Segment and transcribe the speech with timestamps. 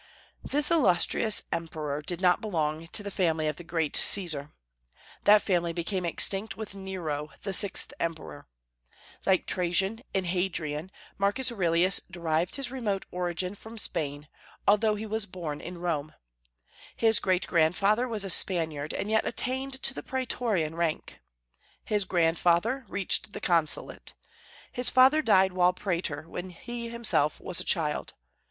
[0.43, 4.51] This illustrious emperor did not belong to the family of the great Caesar.
[5.25, 8.47] That family became extinct with Nero, the sixth emperor.
[9.27, 14.27] Like Trajan and Hadrian, Marcus Aurelius derived his remote origin from Spain,
[14.67, 16.15] although he was born in Rome.
[16.95, 21.19] His great grandfather was a Spaniard, and yet attained the praetorian rank.
[21.85, 24.15] His grandfather reached the consulate.
[24.71, 28.15] His father died while praetor, and when he himself was a child.